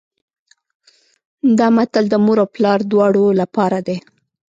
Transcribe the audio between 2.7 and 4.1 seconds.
دواړو لپاره دی